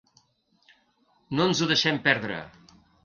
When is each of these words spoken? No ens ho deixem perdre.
No 1.39 1.47
ens 1.49 1.61
ho 1.61 1.67
deixem 1.73 2.01
perdre. 2.09 2.41